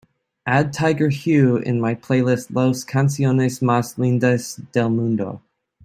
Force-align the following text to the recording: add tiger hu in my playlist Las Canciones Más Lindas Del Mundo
add 0.47 0.73
tiger 0.73 1.11
hu 1.11 1.57
in 1.57 1.79
my 1.79 1.93
playlist 1.93 2.47
Las 2.55 2.83
Canciones 2.83 3.61
Más 3.61 3.99
Lindas 3.99 4.55
Del 4.71 4.89
Mundo 4.89 5.43